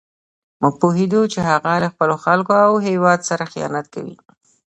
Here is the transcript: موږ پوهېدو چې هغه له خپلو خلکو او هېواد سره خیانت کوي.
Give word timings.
موږ 0.61 0.73
پوهېدو 0.81 1.21
چې 1.33 1.39
هغه 1.49 1.73
له 1.83 1.87
خپلو 1.93 2.15
خلکو 2.25 2.53
او 2.65 2.71
هېواد 2.87 3.19
سره 3.29 3.43
خیانت 3.53 3.85
کوي. 3.93 4.15